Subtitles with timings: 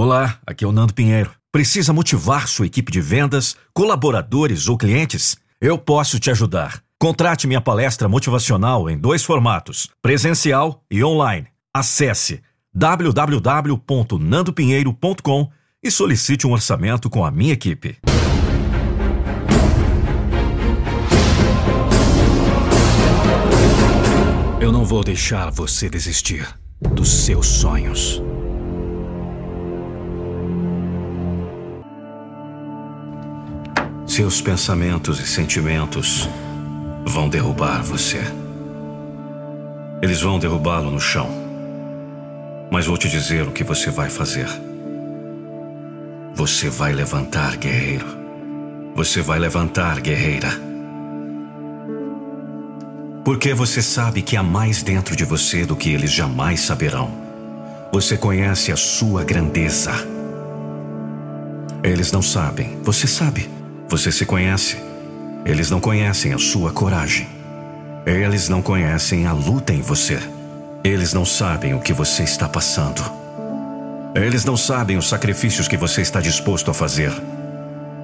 [0.00, 1.32] Olá, aqui é o Nando Pinheiro.
[1.50, 5.36] Precisa motivar sua equipe de vendas, colaboradores ou clientes?
[5.60, 6.80] Eu posso te ajudar.
[7.00, 11.48] Contrate minha palestra motivacional em dois formatos: presencial e online.
[11.74, 12.40] Acesse
[12.72, 15.50] www.nandopinheiro.com
[15.82, 17.98] e solicite um orçamento com a minha equipe.
[24.60, 26.46] Eu não vou deixar você desistir
[26.80, 28.22] dos seus sonhos.
[34.18, 36.28] Seus pensamentos e sentimentos
[37.06, 38.20] vão derrubar você.
[40.02, 41.30] Eles vão derrubá-lo no chão.
[42.68, 44.48] Mas vou te dizer o que você vai fazer.
[46.34, 48.06] Você vai levantar, guerreiro.
[48.96, 50.50] Você vai levantar, guerreira.
[53.24, 57.12] Porque você sabe que há mais dentro de você do que eles jamais saberão.
[57.92, 59.92] Você conhece a sua grandeza.
[61.84, 63.57] Eles não sabem, você sabe.
[63.88, 64.76] Você se conhece.
[65.46, 67.26] Eles não conhecem a sua coragem.
[68.04, 70.18] Eles não conhecem a luta em você.
[70.84, 73.02] Eles não sabem o que você está passando.
[74.14, 77.12] Eles não sabem os sacrifícios que você está disposto a fazer.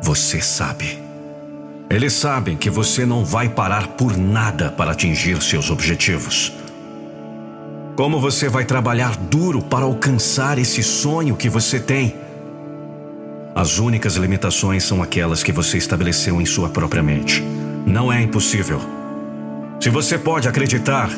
[0.00, 1.02] Você sabe.
[1.90, 6.52] Eles sabem que você não vai parar por nada para atingir seus objetivos.
[7.96, 12.21] Como você vai trabalhar duro para alcançar esse sonho que você tem?
[13.54, 17.42] As únicas limitações são aquelas que você estabeleceu em sua própria mente.
[17.86, 18.80] Não é impossível.
[19.78, 21.10] Se você pode acreditar,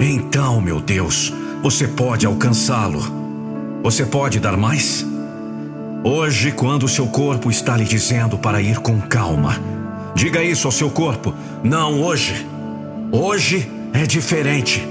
[0.00, 3.00] então, meu Deus, você pode alcançá-lo.
[3.82, 5.06] Você pode dar mais?
[6.02, 9.56] Hoje, quando seu corpo está lhe dizendo para ir com calma,
[10.16, 11.32] diga isso ao seu corpo.
[11.62, 12.44] Não hoje.
[13.12, 14.84] Hoje é diferente.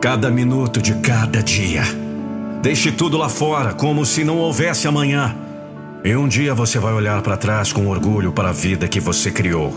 [0.00, 1.82] Cada minuto de cada dia.
[2.62, 5.36] Deixe tudo lá fora, como se não houvesse amanhã.
[6.04, 9.30] E um dia você vai olhar para trás com orgulho para a vida que você
[9.30, 9.72] criou.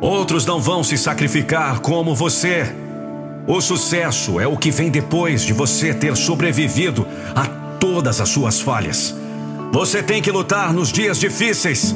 [0.00, 2.74] Outros não vão se sacrificar como você.
[3.46, 7.46] O sucesso é o que vem depois de você ter sobrevivido a
[7.78, 9.14] todas as suas falhas.
[9.72, 11.94] Você tem que lutar nos dias difíceis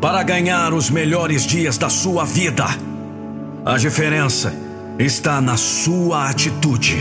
[0.00, 2.64] para ganhar os melhores dias da sua vida.
[3.66, 4.54] A diferença
[4.98, 6.98] está na sua atitude.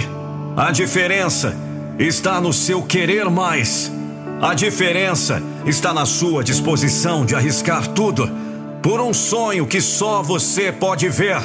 [0.58, 1.56] A diferença
[1.98, 3.90] está no seu querer mais.
[4.42, 5.57] A diferença está
[5.94, 8.32] na sua disposição de arriscar tudo
[8.82, 11.38] por um sonho que só você pode ver.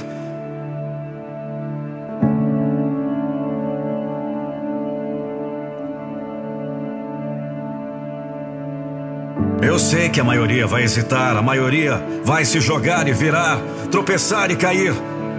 [9.60, 13.60] Eu sei que a maioria vai hesitar, a maioria vai se jogar e virar,
[13.90, 14.94] tropeçar e cair,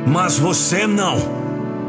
[0.05, 1.17] mas você não.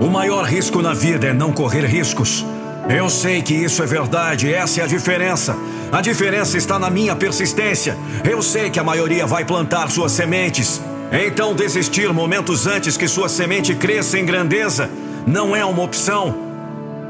[0.00, 2.46] O maior risco na vida é não correr riscos.
[2.88, 5.56] Eu sei que isso é verdade, essa é a diferença.
[5.90, 7.96] A diferença está na minha persistência.
[8.28, 10.82] Eu sei que a maioria vai plantar suas sementes.
[11.10, 14.90] Então, desistir momentos antes que sua semente cresça em grandeza
[15.26, 16.34] não é uma opção.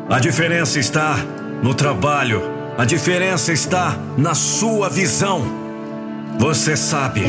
[0.09, 1.17] A diferença está
[1.63, 2.43] no trabalho,
[2.77, 5.43] a diferença está na sua visão.
[6.39, 7.23] Você sabe.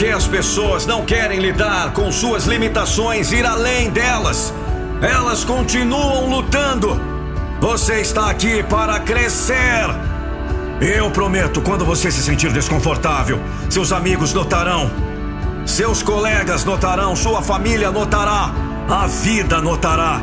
[0.00, 4.50] Porque as pessoas não querem lidar com suas limitações, ir além delas.
[5.02, 6.98] Elas continuam lutando.
[7.60, 9.84] Você está aqui para crescer.
[10.80, 14.90] Eu prometo, quando você se sentir desconfortável, seus amigos notarão.
[15.66, 18.54] Seus colegas notarão, sua família notará,
[18.88, 20.22] a vida notará.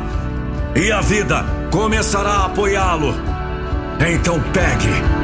[0.74, 3.14] E a vida começará a apoiá-lo.
[4.00, 5.17] Então pegue.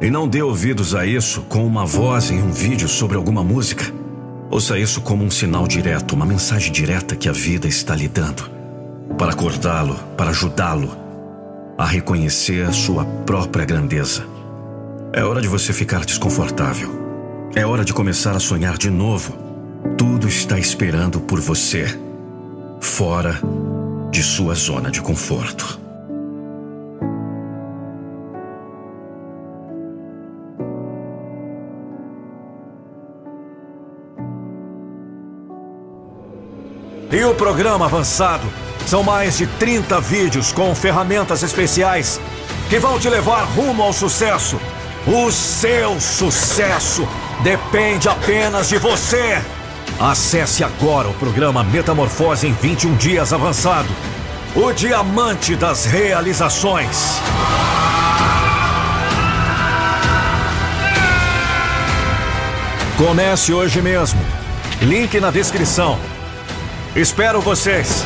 [0.00, 3.84] E não dê ouvidos a isso com uma voz em um vídeo sobre alguma música.
[4.50, 8.48] Ouça isso como um sinal direto, uma mensagem direta que a vida está lhe dando.
[9.18, 10.96] Para acordá-lo, para ajudá-lo.
[11.76, 14.26] a reconhecer sua própria grandeza.
[15.12, 16.90] É hora de você ficar desconfortável.
[17.54, 19.32] É hora de começar a sonhar de novo.
[19.96, 21.86] Tudo está esperando por você,
[22.80, 23.40] fora
[24.10, 25.78] de sua zona de conforto.
[37.10, 38.46] E o programa avançado
[38.86, 42.20] são mais de 30 vídeos com ferramentas especiais
[42.68, 44.60] que vão te levar rumo ao sucesso.
[45.06, 47.08] O seu sucesso
[47.42, 49.40] depende apenas de você.
[49.98, 53.88] Acesse agora o programa Metamorfose em 21 Dias Avançado.
[54.54, 57.18] O diamante das realizações.
[62.98, 64.20] Comece hoje mesmo.
[64.82, 65.98] Link na descrição.
[66.98, 68.04] Espero vocês!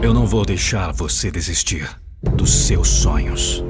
[0.00, 1.90] Eu não vou deixar você desistir
[2.22, 3.64] dos seus sonhos.